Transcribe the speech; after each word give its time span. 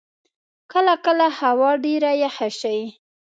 کله 0.71 0.93
کله 1.05 1.27
هوا 1.39 1.71
ډېره 1.85 2.11
یخه 2.23 2.49
شی. 2.59 2.79